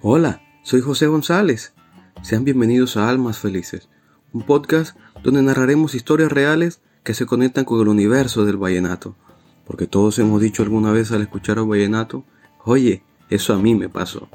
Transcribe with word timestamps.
Hola, 0.00 0.42
soy 0.62 0.80
José 0.80 1.08
González. 1.08 1.72
Sean 2.22 2.44
bienvenidos 2.44 2.96
a 2.96 3.08
Almas 3.08 3.40
Felices, 3.40 3.88
un 4.32 4.42
podcast 4.42 4.96
donde 5.24 5.42
narraremos 5.42 5.96
historias 5.96 6.30
reales 6.30 6.80
que 7.02 7.14
se 7.14 7.26
conectan 7.26 7.64
con 7.64 7.80
el 7.80 7.88
universo 7.88 8.44
del 8.44 8.58
vallenato. 8.58 9.16
Porque 9.66 9.88
todos 9.88 10.20
hemos 10.20 10.40
dicho 10.40 10.62
alguna 10.62 10.92
vez 10.92 11.10
al 11.10 11.22
escuchar 11.22 11.58
un 11.58 11.70
vallenato, 11.70 12.24
oye, 12.64 13.02
eso 13.28 13.52
a 13.54 13.58
mí 13.58 13.74
me 13.74 13.88
pasó. 13.88 14.28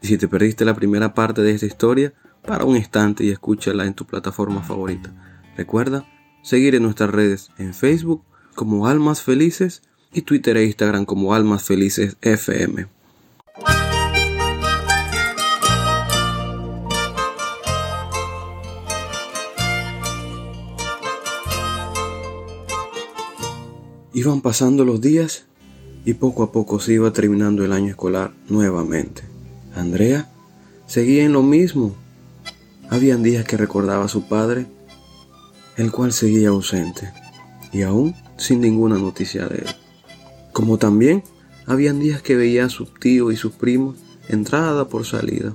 Y 0.00 0.06
si 0.06 0.16
te 0.16 0.28
perdiste 0.28 0.64
la 0.64 0.76
primera 0.76 1.12
parte 1.12 1.42
de 1.42 1.50
esta 1.54 1.66
historia, 1.66 2.14
para 2.46 2.64
un 2.64 2.76
instante 2.76 3.24
y 3.24 3.30
escúchala 3.30 3.86
en 3.86 3.94
tu 3.94 4.06
plataforma 4.06 4.62
favorita. 4.62 5.12
Recuerda 5.56 6.06
seguir 6.40 6.76
en 6.76 6.84
nuestras 6.84 7.10
redes 7.10 7.50
en 7.58 7.74
Facebook 7.74 8.22
como 8.54 8.86
Almas 8.86 9.22
Felices 9.22 9.82
y 10.12 10.22
Twitter 10.22 10.56
e 10.56 10.66
Instagram 10.66 11.04
como 11.04 11.34
Almas 11.34 11.64
Felices 11.64 12.16
FM. 12.20 12.99
Iban 24.12 24.40
pasando 24.40 24.84
los 24.84 25.00
días 25.00 25.44
y 26.04 26.14
poco 26.14 26.42
a 26.42 26.50
poco 26.50 26.80
se 26.80 26.94
iba 26.94 27.12
terminando 27.12 27.64
el 27.64 27.72
año 27.72 27.90
escolar 27.90 28.32
nuevamente. 28.48 29.22
Andrea 29.74 30.28
seguía 30.86 31.24
en 31.24 31.32
lo 31.32 31.42
mismo. 31.42 31.94
Habían 32.88 33.22
días 33.22 33.44
que 33.44 33.56
recordaba 33.56 34.06
a 34.06 34.08
su 34.08 34.26
padre, 34.26 34.66
el 35.76 35.92
cual 35.92 36.12
seguía 36.12 36.48
ausente 36.48 37.12
y 37.72 37.82
aún 37.82 38.16
sin 38.36 38.60
ninguna 38.60 38.98
noticia 38.98 39.46
de 39.46 39.58
él. 39.58 39.76
Como 40.52 40.76
también 40.78 41.22
habían 41.66 42.00
días 42.00 42.20
que 42.20 42.34
veía 42.34 42.64
a 42.64 42.70
sus 42.70 42.92
tíos 42.98 43.32
y 43.32 43.36
sus 43.36 43.52
primos 43.52 43.96
entrada 44.28 44.88
por 44.88 45.06
salida, 45.06 45.54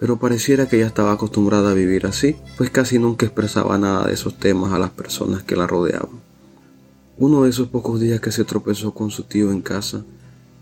pero 0.00 0.18
pareciera 0.18 0.68
que 0.68 0.76
ella 0.76 0.88
estaba 0.88 1.12
acostumbrada 1.12 1.70
a 1.70 1.74
vivir 1.74 2.06
así, 2.06 2.34
pues 2.56 2.70
casi 2.70 2.98
nunca 2.98 3.26
expresaba 3.26 3.78
nada 3.78 4.08
de 4.08 4.14
esos 4.14 4.36
temas 4.38 4.72
a 4.72 4.78
las 4.80 4.90
personas 4.90 5.44
que 5.44 5.54
la 5.54 5.68
rodeaban. 5.68 6.26
Uno 7.18 7.44
de 7.44 7.50
esos 7.50 7.68
pocos 7.68 7.98
días 7.98 8.20
que 8.20 8.30
se 8.30 8.44
tropezó 8.44 8.92
con 8.92 9.10
su 9.10 9.22
tío 9.22 9.50
en 9.50 9.62
casa, 9.62 10.04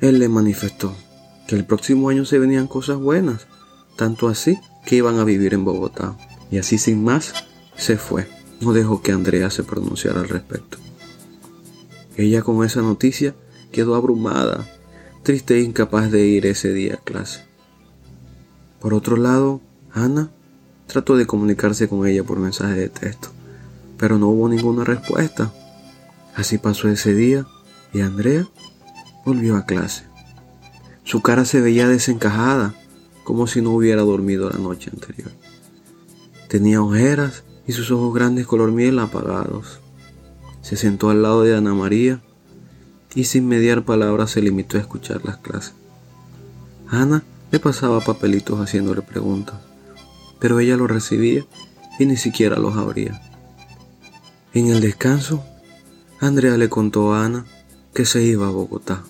él 0.00 0.20
le 0.20 0.28
manifestó 0.28 0.94
que 1.48 1.56
el 1.56 1.64
próximo 1.64 2.10
año 2.10 2.24
se 2.24 2.38
venían 2.38 2.68
cosas 2.68 2.98
buenas, 2.98 3.48
tanto 3.96 4.28
así 4.28 4.58
que 4.86 4.96
iban 4.96 5.18
a 5.18 5.24
vivir 5.24 5.52
en 5.52 5.64
Bogotá. 5.64 6.16
Y 6.52 6.58
así 6.58 6.78
sin 6.78 7.02
más, 7.02 7.34
se 7.76 7.96
fue. 7.96 8.28
No 8.60 8.72
dejó 8.72 9.02
que 9.02 9.10
Andrea 9.10 9.50
se 9.50 9.64
pronunciara 9.64 10.20
al 10.20 10.28
respecto. 10.28 10.78
Ella 12.16 12.42
con 12.42 12.64
esa 12.64 12.82
noticia 12.82 13.34
quedó 13.72 13.96
abrumada, 13.96 14.64
triste 15.24 15.56
e 15.56 15.62
incapaz 15.62 16.12
de 16.12 16.24
ir 16.24 16.46
ese 16.46 16.72
día 16.72 16.94
a 16.94 16.98
clase. 16.98 17.40
Por 18.78 18.94
otro 18.94 19.16
lado, 19.16 19.60
Ana 19.92 20.30
trató 20.86 21.16
de 21.16 21.26
comunicarse 21.26 21.88
con 21.88 22.06
ella 22.06 22.22
por 22.22 22.38
mensaje 22.38 22.74
de 22.74 22.88
texto, 22.88 23.30
pero 23.98 24.18
no 24.18 24.28
hubo 24.28 24.48
ninguna 24.48 24.84
respuesta. 24.84 25.52
Así 26.34 26.58
pasó 26.58 26.88
ese 26.88 27.14
día 27.14 27.46
y 27.92 28.00
Andrea 28.00 28.46
volvió 29.24 29.56
a 29.56 29.66
clase. 29.66 30.04
Su 31.04 31.20
cara 31.22 31.44
se 31.44 31.60
veía 31.60 31.88
desencajada, 31.88 32.74
como 33.24 33.46
si 33.46 33.60
no 33.60 33.70
hubiera 33.70 34.02
dormido 34.02 34.50
la 34.50 34.58
noche 34.58 34.90
anterior. 34.92 35.30
Tenía 36.48 36.82
ojeras 36.82 37.44
y 37.66 37.72
sus 37.72 37.90
ojos 37.90 38.14
grandes 38.14 38.46
color 38.46 38.72
miel 38.72 38.98
apagados. 38.98 39.80
Se 40.62 40.76
sentó 40.76 41.10
al 41.10 41.22
lado 41.22 41.42
de 41.42 41.56
Ana 41.56 41.74
María 41.74 42.22
y 43.14 43.24
sin 43.24 43.46
mediar 43.46 43.84
palabras 43.84 44.30
se 44.30 44.42
limitó 44.42 44.76
a 44.76 44.80
escuchar 44.80 45.24
las 45.24 45.36
clases. 45.36 45.74
Ana 46.88 47.22
le 47.50 47.60
pasaba 47.60 48.00
papelitos 48.00 48.60
haciéndole 48.60 49.02
preguntas, 49.02 49.56
pero 50.40 50.58
ella 50.58 50.76
los 50.76 50.90
recibía 50.90 51.44
y 51.98 52.06
ni 52.06 52.16
siquiera 52.16 52.58
los 52.58 52.76
abría. 52.76 53.20
En 54.52 54.68
el 54.68 54.80
descanso, 54.80 55.44
Andrea 56.20 56.56
le 56.56 56.68
contó 56.68 57.12
a 57.12 57.24
Ana 57.24 57.44
que 57.92 58.04
se 58.04 58.22
iba 58.22 58.46
a 58.46 58.50
Bogotá 58.50 59.04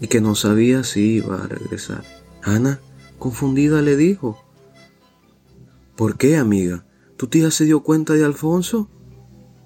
y 0.00 0.08
que 0.08 0.20
no 0.20 0.34
sabía 0.34 0.84
si 0.84 1.16
iba 1.16 1.42
a 1.42 1.46
regresar. 1.46 2.04
Ana, 2.42 2.80
confundida, 3.18 3.82
le 3.82 3.96
dijo, 3.96 4.38
¿Por 5.96 6.16
qué, 6.16 6.36
amiga? 6.36 6.84
¿Tu 7.16 7.28
tía 7.28 7.50
se 7.50 7.64
dio 7.64 7.82
cuenta 7.82 8.14
de 8.14 8.24
Alfonso? 8.24 8.88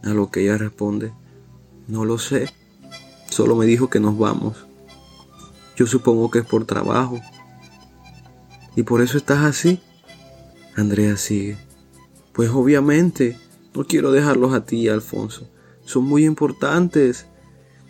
A 0.02 0.10
lo 0.10 0.30
que 0.30 0.42
ella 0.42 0.58
responde, 0.58 1.12
no 1.88 2.04
lo 2.04 2.18
sé, 2.18 2.48
solo 3.28 3.56
me 3.56 3.66
dijo 3.66 3.88
que 3.88 4.00
nos 4.00 4.18
vamos. 4.18 4.66
Yo 5.76 5.86
supongo 5.86 6.30
que 6.30 6.40
es 6.40 6.46
por 6.46 6.64
trabajo. 6.64 7.20
¿Y 8.76 8.82
por 8.82 9.00
eso 9.00 9.16
estás 9.16 9.44
así? 9.44 9.80
Andrea 10.76 11.16
sigue. 11.16 11.58
Pues 12.32 12.50
obviamente, 12.50 13.38
no 13.74 13.84
quiero 13.84 14.10
dejarlos 14.12 14.54
a 14.54 14.64
ti 14.64 14.88
Alfonso 14.88 15.48
son 15.92 16.04
muy 16.04 16.24
importantes. 16.24 17.26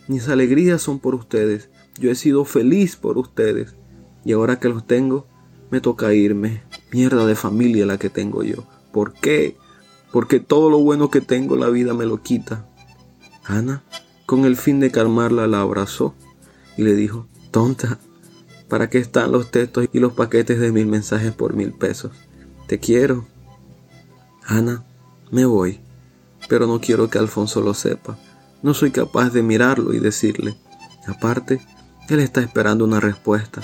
Mis 0.08 0.28
alegrías 0.28 0.82
son 0.82 0.98
por 0.98 1.14
ustedes. 1.14 1.70
Yo 1.98 2.10
he 2.10 2.14
sido 2.14 2.44
feliz 2.44 2.96
por 2.96 3.16
ustedes. 3.16 3.76
Y 4.24 4.32
ahora 4.32 4.58
que 4.58 4.68
los 4.68 4.86
tengo, 4.86 5.26
me 5.70 5.80
toca 5.80 6.12
irme. 6.12 6.62
Mierda 6.92 7.24
de 7.26 7.36
familia 7.36 7.86
la 7.86 7.98
que 7.98 8.10
tengo 8.10 8.42
yo. 8.42 8.64
¿Por 8.92 9.14
qué? 9.14 9.56
Porque 10.10 10.40
todo 10.40 10.68
lo 10.68 10.78
bueno 10.78 11.10
que 11.10 11.20
tengo 11.20 11.56
la 11.56 11.68
vida 11.68 11.94
me 11.94 12.04
lo 12.04 12.22
quita. 12.22 12.68
Ana, 13.44 13.82
con 14.26 14.44
el 14.44 14.56
fin 14.56 14.80
de 14.80 14.90
calmarla, 14.90 15.46
la 15.46 15.60
abrazó 15.60 16.14
y 16.76 16.82
le 16.82 16.94
dijo, 16.94 17.26
tonta, 17.50 17.98
¿para 18.68 18.90
qué 18.90 18.98
están 18.98 19.32
los 19.32 19.50
textos 19.50 19.88
y 19.92 19.98
los 19.98 20.12
paquetes 20.12 20.60
de 20.60 20.72
mil 20.72 20.86
mensajes 20.86 21.32
por 21.32 21.54
mil 21.54 21.72
pesos? 21.72 22.12
Te 22.66 22.78
quiero. 22.78 23.26
Ana, 24.44 24.84
me 25.30 25.44
voy 25.46 25.80
pero 26.48 26.66
no 26.66 26.80
quiero 26.80 27.08
que 27.08 27.18
Alfonso 27.18 27.60
lo 27.60 27.74
sepa. 27.74 28.18
No 28.62 28.74
soy 28.74 28.90
capaz 28.90 29.30
de 29.30 29.42
mirarlo 29.42 29.92
y 29.92 29.98
decirle. 29.98 30.56
Aparte, 31.06 31.60
él 32.08 32.20
está 32.20 32.40
esperando 32.40 32.84
una 32.84 33.00
respuesta 33.00 33.62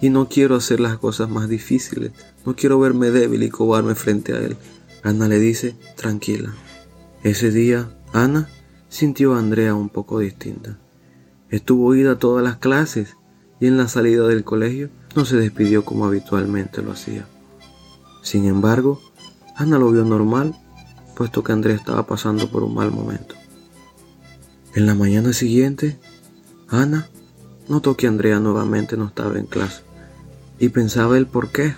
y 0.00 0.10
no 0.10 0.28
quiero 0.28 0.56
hacer 0.56 0.80
las 0.80 0.98
cosas 0.98 1.28
más 1.28 1.48
difíciles. 1.48 2.12
No 2.44 2.56
quiero 2.56 2.78
verme 2.80 3.10
débil 3.10 3.42
y 3.42 3.50
cobarme 3.50 3.94
frente 3.94 4.32
a 4.32 4.38
él. 4.38 4.56
Ana 5.02 5.28
le 5.28 5.38
dice, 5.38 5.76
tranquila. 5.96 6.52
Ese 7.22 7.50
día, 7.50 7.88
Ana 8.12 8.48
sintió 8.88 9.34
a 9.34 9.38
Andrea 9.38 9.74
un 9.74 9.88
poco 9.88 10.18
distinta. 10.18 10.78
Estuvo 11.50 11.94
ida 11.94 12.12
a 12.12 12.18
todas 12.18 12.42
las 12.42 12.56
clases 12.56 13.16
y 13.60 13.66
en 13.66 13.76
la 13.76 13.86
salida 13.86 14.26
del 14.26 14.42
colegio 14.42 14.90
no 15.14 15.24
se 15.24 15.36
despidió 15.36 15.84
como 15.84 16.06
habitualmente 16.06 16.82
lo 16.82 16.92
hacía. 16.92 17.26
Sin 18.22 18.46
embargo, 18.46 19.00
Ana 19.56 19.78
lo 19.78 19.92
vio 19.92 20.04
normal 20.04 20.56
puesto 21.14 21.42
que 21.42 21.52
Andrea 21.52 21.76
estaba 21.76 22.06
pasando 22.06 22.50
por 22.50 22.62
un 22.64 22.74
mal 22.74 22.90
momento. 22.90 23.34
En 24.74 24.86
la 24.86 24.94
mañana 24.94 25.32
siguiente, 25.32 25.98
Ana 26.68 27.08
notó 27.68 27.96
que 27.96 28.06
Andrea 28.06 28.40
nuevamente 28.40 28.96
no 28.96 29.06
estaba 29.06 29.38
en 29.38 29.46
clase 29.46 29.82
y 30.58 30.68
pensaba 30.70 31.18
el 31.18 31.26
por 31.26 31.50
qué. 31.50 31.74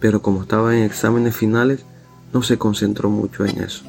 Pero 0.00 0.22
como 0.22 0.42
estaba 0.42 0.76
en 0.76 0.82
exámenes 0.82 1.36
finales, 1.36 1.84
no 2.32 2.42
se 2.42 2.58
concentró 2.58 3.10
mucho 3.10 3.46
en 3.46 3.62
eso. 3.62 3.84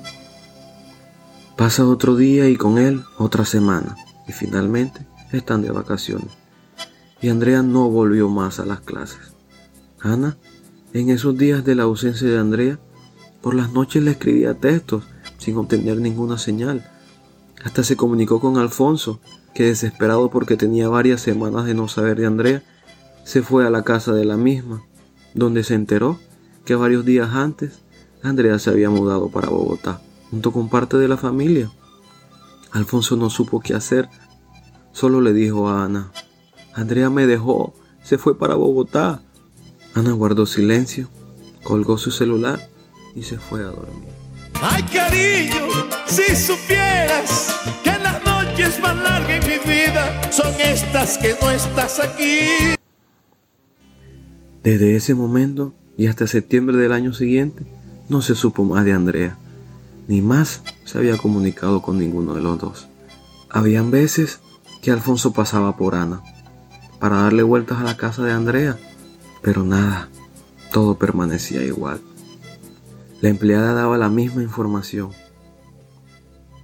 Pasa 1.58 1.86
otro 1.86 2.16
día 2.16 2.48
y 2.48 2.56
con 2.58 2.78
él 2.78 3.04
otra 3.18 3.44
semana 3.44 3.96
y 4.28 4.32
finalmente 4.32 5.06
están 5.32 5.62
de 5.62 5.72
vacaciones. 5.72 6.32
Y 7.22 7.30
Andrea 7.30 7.64
no 7.64 7.90
volvió 7.90 8.30
más 8.30 8.60
a 8.60 8.66
las 8.66 8.82
clases. 8.82 9.34
Ana, 10.00 10.38
en 10.94 11.10
esos 11.10 11.38
días 11.38 11.66
de 11.66 11.76
la 11.76 11.84
ausencia 11.84 12.28
de 12.28 12.38
Andrea, 12.38 12.80
por 13.46 13.54
las 13.54 13.72
noches 13.74 14.02
le 14.02 14.10
escribía 14.10 14.56
textos 14.56 15.04
sin 15.38 15.56
obtener 15.58 15.98
ninguna 15.98 16.40
señal. 16.40 16.84
Hasta 17.64 17.84
se 17.84 17.96
comunicó 17.96 18.40
con 18.40 18.58
Alfonso, 18.58 19.20
que 19.54 19.66
desesperado 19.66 20.32
porque 20.32 20.58
tenía 20.58 20.90
varias 20.90 21.22
semanas 21.22 21.66
de 21.66 21.76
no 21.76 21.88
saber 21.88 22.20
de 22.20 22.26
Andrea, 22.26 22.64
se 23.24 23.44
fue 23.44 23.68
a 23.68 23.70
la 23.70 23.84
casa 23.84 24.14
de 24.14 24.26
la 24.26 24.36
misma, 24.36 24.82
donde 25.36 25.64
se 25.64 25.76
enteró 25.76 26.18
que 26.66 26.74
varios 26.74 27.06
días 27.06 27.36
antes 27.36 27.84
Andrea 28.24 28.58
se 28.58 28.72
había 28.72 28.90
mudado 28.90 29.30
para 29.30 29.50
Bogotá, 29.50 30.02
junto 30.32 30.52
con 30.52 30.68
parte 30.68 30.98
de 30.98 31.08
la 31.08 31.16
familia. 31.16 31.70
Alfonso 32.72 33.16
no 33.16 33.30
supo 33.30 33.60
qué 33.60 33.76
hacer, 33.76 34.10
solo 34.92 35.22
le 35.22 35.34
dijo 35.34 35.70
a 35.70 35.86
Ana, 35.86 36.12
Andrea 36.74 37.12
me 37.12 37.28
dejó, 37.28 37.76
se 38.02 38.18
fue 38.18 38.40
para 38.40 38.56
Bogotá. 38.56 39.22
Ana 39.94 40.14
guardó 40.14 40.48
silencio, 40.48 41.10
colgó 41.64 42.00
su 42.00 42.10
celular 42.10 42.74
y 43.16 43.24
se 43.24 43.38
fue 43.38 43.62
a 43.62 43.68
dormir. 43.68 44.10
Ay, 44.62 44.84
cariño, 44.84 45.68
si 46.06 46.36
supieras 46.36 47.56
que 47.84 47.92
las 47.92 48.24
noches 48.24 48.80
más 48.80 48.96
largas 48.96 49.44
en 49.44 49.50
mi 49.50 49.74
vida 49.74 50.32
son 50.32 50.54
estas 50.60 51.18
que 51.18 51.36
no 51.42 51.52
estás 51.52 52.00
aquí. 52.00 52.76
Desde 54.64 54.96
ese 54.96 55.14
momento 55.14 55.74
y 55.98 56.08
hasta 56.08 56.28
septiembre 56.28 56.78
del 56.78 56.92
año 56.92 57.14
siguiente, 57.14 57.66
no 58.10 58.22
se 58.22 58.36
supo 58.36 58.64
más 58.64 58.86
de 58.86 58.94
Andrea, 58.94 59.38
ni 60.08 60.22
más 60.22 60.62
se 60.86 60.98
había 60.98 61.18
comunicado 61.18 61.82
con 61.82 61.98
ninguno 61.98 62.34
de 62.34 62.42
los 62.42 62.60
dos. 62.60 62.88
Habían 63.50 63.92
veces 63.92 64.40
que 64.82 64.92
Alfonso 64.92 65.34
pasaba 65.34 65.78
por 65.78 65.96
Ana 65.96 66.22
para 67.00 67.18
darle 67.18 67.44
vueltas 67.44 67.80
a 67.80 67.84
la 67.84 67.98
casa 67.98 68.24
de 68.24 68.32
Andrea, 68.32 68.78
Pero 69.42 69.64
nada, 69.64 70.10
todo 70.72 70.98
permanecía 70.98 71.62
igual. 71.62 72.02
La 73.26 73.32
empleada 73.32 73.74
daba 73.74 73.98
la 73.98 74.10
misma 74.10 74.44
información. 74.44 75.10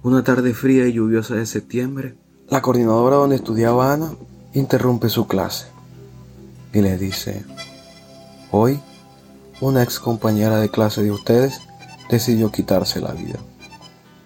Una 0.04 0.22
tarde 0.22 0.54
fría 0.54 0.86
y 0.86 0.92
lluviosa 0.92 1.34
de 1.34 1.44
septiembre, 1.44 2.14
la 2.48 2.62
coordinadora 2.62 3.16
donde 3.16 3.34
estudiaba 3.34 3.92
Ana 3.92 4.12
interrumpe 4.52 5.08
su 5.08 5.26
clase 5.26 5.66
y 6.72 6.80
le 6.80 6.98
dice, 6.98 7.44
hoy 8.52 8.80
una 9.60 9.82
ex 9.82 9.98
compañera 9.98 10.58
de 10.58 10.68
clase 10.68 11.02
de 11.02 11.10
ustedes 11.10 11.62
decidió 12.08 12.52
quitarse 12.52 13.00
la 13.00 13.10
vida. 13.10 13.40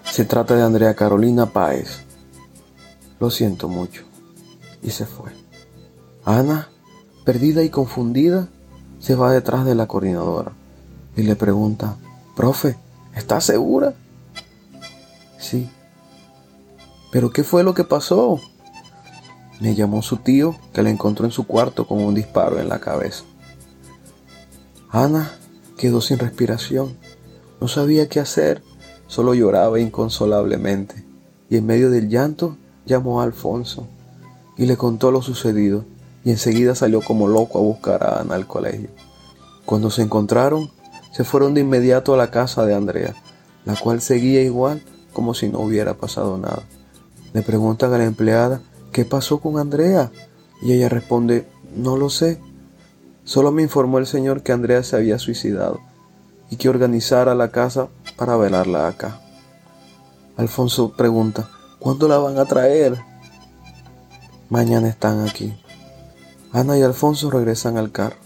Se 0.04 0.26
trata 0.26 0.56
de 0.56 0.62
Andrea 0.62 0.94
Carolina 0.94 1.46
Páez. 1.46 2.02
Lo 3.18 3.30
siento 3.30 3.66
mucho. 3.66 4.02
Y 4.82 4.90
se 4.90 5.06
fue. 5.06 5.30
Ana, 6.26 6.68
perdida 7.24 7.62
y 7.62 7.70
confundida, 7.70 8.50
se 8.98 9.14
va 9.14 9.32
detrás 9.32 9.64
de 9.64 9.74
la 9.74 9.86
coordinadora 9.86 10.52
y 11.16 11.22
le 11.22 11.34
pregunta, 11.34 11.96
profe, 12.36 12.76
¿estás 13.16 13.44
segura? 13.44 13.94
Sí. 15.38 15.68
¿Pero 17.10 17.30
qué 17.30 17.42
fue 17.42 17.64
lo 17.64 17.74
que 17.74 17.82
pasó? 17.82 18.40
Me 19.58 19.74
llamó 19.74 20.02
su 20.02 20.18
tío 20.18 20.54
que 20.72 20.82
la 20.82 20.90
encontró 20.90 21.24
en 21.24 21.32
su 21.32 21.46
cuarto 21.46 21.86
con 21.86 22.00
un 22.02 22.14
disparo 22.14 22.60
en 22.60 22.68
la 22.68 22.78
cabeza. 22.78 23.24
Ana 24.90 25.32
quedó 25.78 26.00
sin 26.00 26.18
respiración. 26.18 26.96
No 27.60 27.68
sabía 27.68 28.08
qué 28.08 28.20
hacer, 28.20 28.62
solo 29.06 29.34
lloraba 29.34 29.80
inconsolablemente. 29.80 31.06
Y 31.48 31.56
en 31.56 31.66
medio 31.66 31.90
del 31.90 32.10
llanto 32.10 32.56
llamó 32.84 33.20
a 33.20 33.24
Alfonso 33.24 33.88
y 34.58 34.66
le 34.66 34.76
contó 34.76 35.10
lo 35.10 35.22
sucedido 35.22 35.84
y 36.24 36.30
enseguida 36.32 36.74
salió 36.74 37.00
como 37.00 37.28
loco 37.28 37.58
a 37.58 37.62
buscar 37.62 38.04
a 38.04 38.20
Ana 38.20 38.34
al 38.34 38.46
colegio. 38.46 38.90
Cuando 39.64 39.90
se 39.90 40.02
encontraron, 40.02 40.70
se 41.16 41.24
fueron 41.24 41.54
de 41.54 41.62
inmediato 41.62 42.12
a 42.12 42.18
la 42.18 42.30
casa 42.30 42.66
de 42.66 42.74
Andrea, 42.74 43.14
la 43.64 43.74
cual 43.74 44.02
seguía 44.02 44.42
igual 44.42 44.82
como 45.14 45.32
si 45.32 45.48
no 45.48 45.60
hubiera 45.60 45.94
pasado 45.94 46.36
nada. 46.36 46.64
Le 47.32 47.40
preguntan 47.40 47.94
a 47.94 47.96
la 47.96 48.04
empleada 48.04 48.60
¿qué 48.92 49.06
pasó 49.06 49.40
con 49.40 49.58
Andrea? 49.58 50.12
Y 50.60 50.74
ella 50.74 50.90
responde, 50.90 51.48
no 51.74 51.96
lo 51.96 52.10
sé. 52.10 52.38
Solo 53.24 53.50
me 53.50 53.62
informó 53.62 53.96
el 53.96 54.06
señor 54.06 54.42
que 54.42 54.52
Andrea 54.52 54.82
se 54.82 54.94
había 54.94 55.18
suicidado 55.18 55.80
y 56.50 56.56
que 56.56 56.68
organizara 56.68 57.34
la 57.34 57.50
casa 57.50 57.88
para 58.18 58.36
velarla 58.36 58.86
acá. 58.86 59.18
Alfonso 60.36 60.92
pregunta, 60.92 61.48
¿cuándo 61.78 62.08
la 62.08 62.18
van 62.18 62.38
a 62.38 62.44
traer? 62.44 62.98
Mañana 64.50 64.88
están 64.88 65.26
aquí. 65.26 65.58
Ana 66.52 66.76
y 66.76 66.82
Alfonso 66.82 67.30
regresan 67.30 67.78
al 67.78 67.90
carro, 67.90 68.16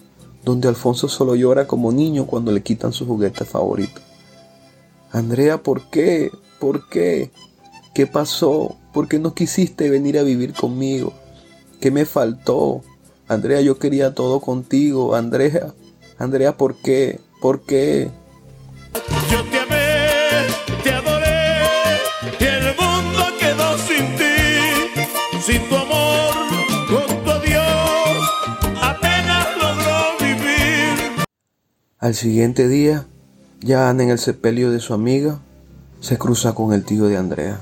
donde 0.45 0.69
Alfonso 0.69 1.09
solo 1.09 1.35
llora 1.35 1.67
como 1.67 1.93
niño 1.93 2.27
cuando 2.27 2.53
le 2.53 2.63
quitan 2.63 2.93
su 2.93 3.07
juguete 3.07 3.45
favorito. 3.45 4.01
Andrea, 5.13 5.63
¿por 5.63 5.91
qué? 5.91 6.31
¿Por 6.59 6.89
qué? 6.89 7.31
¿Qué 7.95 8.07
pasó? 8.07 8.77
¿Por 8.93 9.09
qué 9.09 9.19
no 9.19 9.35
quisiste 9.35 9.91
venir 9.91 10.19
a 10.19 10.23
vivir 10.23 10.53
conmigo? 10.53 11.13
¿Qué 11.81 11.91
me 11.91 12.05
faltó? 12.05 12.83
Andrea, 13.29 13.61
yo 13.61 13.79
quería 13.79 14.15
todo 14.15 14.41
contigo. 14.41 15.15
Andrea, 15.15 15.75
Andrea, 16.19 16.57
¿por 16.57 16.77
qué? 16.77 17.21
¿Por 17.41 17.63
qué? 17.63 18.11
Al 32.01 32.15
siguiente 32.15 32.67
día, 32.67 33.07
ya 33.61 33.91
Ana 33.91 34.03
en 34.03 34.11
el 34.11 34.19
sepelio 34.19 34.71
de 34.71 34.81
su 34.81 34.95
amiga, 34.95 35.39
se 36.01 36.17
cruza 36.17 36.55
con 36.55 36.73
el 36.73 36.85
tío 36.85 37.05
de 37.05 37.17
Andrea 37.17 37.61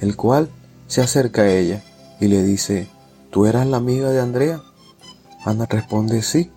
el 0.00 0.16
cual 0.16 0.48
se 0.86 1.00
acerca 1.00 1.42
a 1.42 1.50
ella 1.50 1.82
y 2.20 2.28
le 2.28 2.42
dice, 2.42 2.88
¿tú 3.30 3.46
eras 3.46 3.66
la 3.66 3.78
amiga 3.78 4.10
de 4.10 4.20
Andrea? 4.20 4.62
Ana 5.44 5.66
responde, 5.66 6.22
sí, 6.22 6.50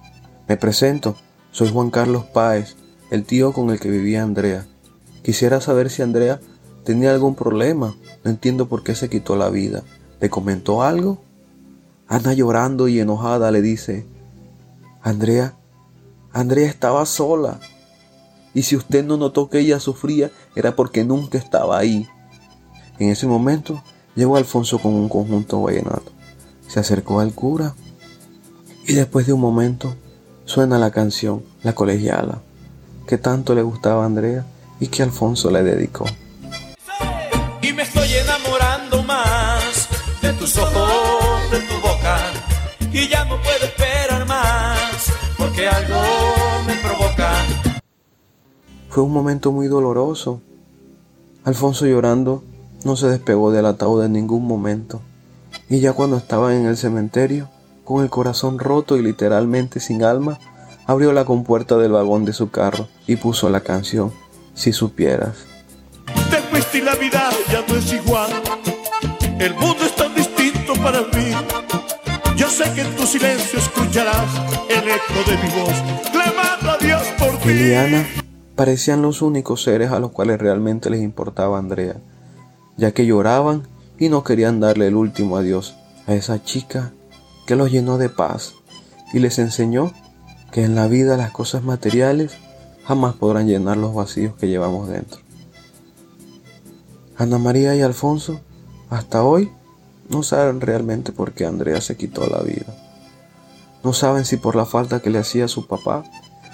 me 0.48 0.58
presento, 0.58 1.16
soy 1.52 1.70
Juan 1.70 1.90
Carlos 1.90 2.26
Páez, 2.26 2.76
el 3.12 3.24
tío 3.26 3.54
con 3.54 3.70
el 3.70 3.80
que 3.80 3.90
vivía 3.90 4.24
Andrea. 4.24 4.66
Quisiera 5.24 5.62
saber 5.62 5.90
si 5.90 6.02
Andrea 6.02 6.40
tenía 6.84 7.12
algún 7.12 7.36
problema, 7.36 7.96
no 8.24 8.32
entiendo 8.32 8.68
por 8.68 8.84
qué 8.84 8.96
se 8.96 9.10
quitó 9.10 9.36
la 9.36 9.50
vida. 9.50 9.84
¿Le 10.20 10.30
comentó 10.30 10.84
algo? 10.84 11.22
Ana 12.08 12.34
llorando 12.34 12.88
y 12.88 13.00
enojada 13.00 13.52
le 13.52 13.62
dice, 13.62 14.06
Andrea, 15.02 15.56
Andrea 16.34 16.68
estaba 16.68 17.06
sola. 17.06 17.60
Y 18.54 18.64
si 18.64 18.76
usted 18.76 19.06
no 19.06 19.18
notó 19.18 19.50
que 19.50 19.60
ella 19.60 19.80
sufría, 19.80 20.32
era 20.56 20.76
porque 20.76 21.04
nunca 21.04 21.38
estaba 21.38 21.78
ahí. 21.78 22.08
En 22.98 23.10
ese 23.10 23.28
momento 23.28 23.82
llegó 24.16 24.38
Alfonso 24.38 24.80
con 24.80 24.94
un 24.94 25.10
conjunto 25.10 25.62
vallenato. 25.62 26.12
Se 26.68 26.80
acercó 26.80 27.20
al 27.20 27.34
cura 27.34 27.76
y 28.86 28.94
después 28.94 29.28
de 29.28 29.34
un 29.34 29.42
momento 29.42 29.96
suena 30.46 30.80
la 30.80 30.92
canción 30.92 31.44
La 31.64 31.74
colegiala, 31.74 32.42
que 33.08 33.18
tanto 33.18 33.54
le 33.54 33.62
gustaba 33.62 34.04
a 34.04 34.08
Andrea 34.08 34.46
y 34.80 34.88
que 34.88 35.04
Alfonso 35.04 35.52
le 35.52 35.64
dedicó. 35.64 36.06
Fue 48.90 49.04
un 49.04 49.14
momento 49.14 49.52
muy 49.52 49.68
doloroso. 49.68 50.42
Alfonso 51.44 51.86
llorando 51.86 52.44
no 52.84 52.96
se 52.96 53.08
despegó 53.08 53.52
del 53.52 53.68
ataúd 53.68 54.04
en 54.04 54.14
ningún 54.14 54.48
momento. 54.48 55.02
Y 55.70 55.80
ya 55.80 55.94
cuando 55.94 56.18
estaba 56.18 56.56
en 56.56 56.66
el 56.66 56.76
cementerio, 56.76 57.50
con 57.84 58.04
el 58.04 58.10
corazón 58.10 58.58
roto 58.58 58.98
y 58.98 59.04
literalmente 59.04 59.80
sin 59.80 60.04
alma, 60.04 60.40
abrió 60.88 61.14
la 61.14 61.26
compuerta 61.26 61.78
del 61.78 61.92
vagón 61.92 62.26
de 62.26 62.34
su 62.34 62.50
carro 62.50 62.88
y 63.06 63.16
puso 63.16 63.50
la 63.50 63.62
canción 63.62 64.12
Si 64.56 64.74
supieras. 64.74 65.46
Te 66.30 66.78
y 66.78 66.82
la 66.82 66.96
vida 66.96 67.30
ya 67.52 67.64
no 67.68 67.76
es 67.76 67.94
igual. 67.94 68.30
El 69.40 69.54
mundo 69.54 69.86
es 69.86 69.96
tan 69.96 70.14
distinto 70.16 70.74
para 70.82 71.02
mí. 71.02 71.32
Yo 72.36 72.50
sé 72.50 72.66
que 72.74 72.82
en 72.82 72.96
tu 72.96 73.06
silencio 73.06 73.60
escucharás 73.60 74.30
el 74.70 74.90
eco 74.90 75.30
de 75.30 75.38
mi 75.38 75.62
voz, 75.62 76.12
clamando 76.12 76.72
a 76.72 76.78
Dios 76.78 77.04
por 77.18 77.38
ti. 77.40 78.29
Parecían 78.60 79.02
los 79.02 79.22
únicos 79.22 79.64
seres 79.64 79.90
a 79.90 80.02
los 80.02 80.12
cuales 80.12 80.38
realmente 80.38 80.90
les 80.90 81.02
importaba 81.02 81.58
Andrea 81.58 81.96
ya 82.76 82.92
que 82.92 83.06
lloraban 83.06 83.70
y 83.98 84.10
no 84.10 84.26
querían 84.26 84.60
darle 84.60 84.88
el 84.88 84.98
último 84.98 85.38
adiós 85.38 85.78
a 86.08 86.14
esa 86.14 86.44
chica 86.44 86.92
que 87.48 87.56
los 87.56 87.72
llenó 87.72 87.98
de 87.98 88.10
paz 88.10 88.56
y 89.14 89.20
les 89.20 89.40
enseñó 89.40 89.94
que 90.52 90.66
en 90.66 90.76
la 90.76 90.88
vida 90.88 91.16
las 91.16 91.32
cosas 91.32 91.64
materiales 91.64 92.34
jamás 92.84 93.16
podrán 93.16 93.48
llenar 93.48 93.78
los 93.78 93.96
vacíos 93.96 94.36
que 94.36 94.50
llevamos 94.50 94.90
dentro. 94.90 95.22
Ana 97.16 97.38
María 97.38 97.78
y 97.78 97.82
Alfonso 97.82 98.42
hasta 98.90 99.24
hoy 99.24 99.54
no 100.10 100.22
saben 100.22 100.60
realmente 100.60 101.14
por 101.14 101.32
qué 101.32 101.46
Andrea 101.46 101.80
se 101.80 101.96
quitó 101.96 102.28
la 102.28 102.42
vida. 102.42 102.76
No 103.86 103.94
saben 103.94 104.26
si 104.26 104.36
por 104.36 104.58
la 104.58 104.66
falta 104.66 105.00
que 105.00 105.10
le 105.10 105.20
hacía 105.20 105.46
a 105.46 105.48
su 105.48 105.66
papá, 105.66 106.04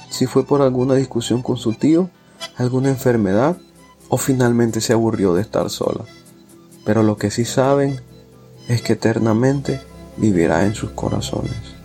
si 0.10 0.26
fue 0.28 0.46
por 0.46 0.62
alguna 0.62 0.96
discusión 0.96 1.42
con 1.42 1.58
su 1.58 1.74
tío, 1.74 2.10
alguna 2.58 2.90
enfermedad 2.90 3.58
o 4.10 4.18
finalmente 4.18 4.82
se 4.82 4.94
aburrió 4.94 5.34
de 5.34 5.42
estar 5.42 5.70
sola. 5.70 6.06
Pero 6.86 7.04
lo 7.04 7.18
que 7.18 7.32
sí 7.32 7.46
saben 7.46 8.00
es 8.68 8.82
que 8.82 8.94
eternamente 8.94 9.82
vivirá 10.18 10.66
en 10.66 10.76
sus 10.76 10.92
corazones. 10.92 11.76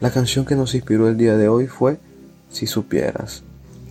La 0.00 0.10
canción 0.10 0.46
que 0.46 0.56
nos 0.56 0.74
inspiró 0.74 1.08
el 1.08 1.18
día 1.18 1.36
de 1.36 1.48
hoy 1.48 1.66
fue 1.66 2.00
Si 2.48 2.66
supieras, 2.66 3.42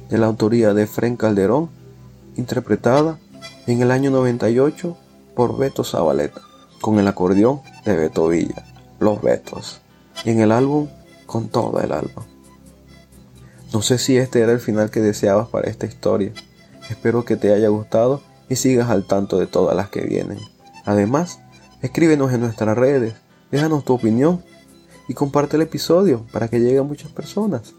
de 0.09 0.17
la 0.17 0.25
autoría 0.25 0.73
de 0.73 0.87
Fren 0.87 1.15
Calderón, 1.15 1.69
interpretada 2.39 3.19
en 3.67 3.81
el 3.81 3.91
año 3.91 4.09
98 4.09 4.97
por 5.35 5.57
Beto 5.57 5.83
Zabaleta 5.83 6.41
con 6.81 6.97
el 6.97 7.07
acordeón 7.07 7.61
de 7.85 7.95
Beto 7.95 8.27
Villa, 8.29 8.65
Los 8.99 9.21
Betos, 9.21 9.81
y 10.25 10.31
en 10.31 10.39
el 10.39 10.51
álbum 10.51 10.87
con 11.25 11.49
toda 11.49 11.83
el 11.83 11.91
alma. 11.91 12.25
No 13.73 13.81
sé 13.81 13.97
si 13.99 14.17
este 14.17 14.39
era 14.41 14.53
el 14.53 14.59
final 14.59 14.89
que 14.89 15.01
deseabas 15.01 15.49
para 15.49 15.69
esta 15.69 15.85
historia. 15.85 16.31
Espero 16.89 17.25
que 17.25 17.35
te 17.35 17.53
haya 17.53 17.67
gustado 17.67 18.21
y 18.49 18.55
sigas 18.55 18.89
al 18.89 19.05
tanto 19.05 19.37
de 19.37 19.45
todas 19.45 19.75
las 19.75 19.89
que 19.89 20.01
vienen. 20.01 20.39
Además, 20.85 21.39
escríbenos 21.81 22.33
en 22.33 22.41
nuestras 22.41 22.75
redes, 22.77 23.13
déjanos 23.51 23.85
tu 23.85 23.93
opinión 23.93 24.43
y 25.07 25.13
comparte 25.13 25.57
el 25.57 25.63
episodio 25.63 26.25
para 26.31 26.47
que 26.47 26.59
llegue 26.59 26.79
a 26.79 26.83
muchas 26.83 27.11
personas. 27.11 27.73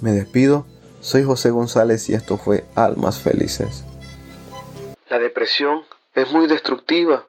Me 0.00 0.12
despido 0.12 0.66
Soy 1.00 1.24
José 1.24 1.50
González 1.50 2.10
y 2.10 2.14
esto 2.14 2.36
fue 2.36 2.64
Almas 2.76 3.22
Felices. 3.22 3.84
La 5.08 5.18
depresión 5.18 5.84
es 6.14 6.30
muy 6.30 6.46
destructiva, 6.46 7.26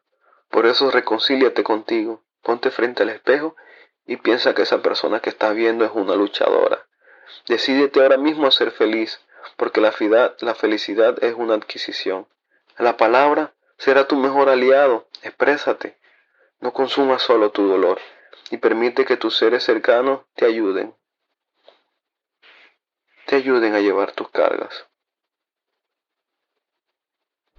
por 0.49 0.65
eso 0.65 0.91
reconcíliate 0.91 1.63
contigo, 1.63 2.21
ponte 2.43 2.69
frente 2.69 3.03
al 3.03 3.09
espejo 3.09 3.55
y 4.05 4.17
piensa 4.17 4.53
que 4.53 4.63
esa 4.63 4.81
persona 4.81 5.21
que 5.21 5.29
estás 5.29 5.55
viendo 5.55 5.85
es 5.85 5.91
una 5.93 6.15
luchadora. 6.15 6.85
Decídete 7.47 8.01
ahora 8.01 8.17
mismo 8.17 8.45
a 8.45 8.51
ser 8.51 8.71
feliz, 8.71 9.21
porque 9.55 9.79
la, 9.79 9.93
la 10.41 10.55
felicidad 10.55 11.23
es 11.23 11.33
una 11.35 11.53
adquisición. 11.53 12.27
La 12.77 12.97
palabra 12.97 13.53
será 13.77 14.05
tu 14.05 14.17
mejor 14.17 14.49
aliado, 14.49 15.07
exprésate. 15.23 15.97
No 16.59 16.73
consumas 16.73 17.21
solo 17.21 17.51
tu 17.51 17.67
dolor 17.67 17.99
y 18.49 18.57
permite 18.57 19.05
que 19.05 19.15
tus 19.15 19.37
seres 19.37 19.63
cercanos 19.63 20.21
te 20.35 20.45
ayuden. 20.45 20.93
Te 23.31 23.37
ayuden 23.37 23.73
a 23.75 23.79
llevar 23.79 24.11
tus 24.11 24.27
cargas. 24.27 24.90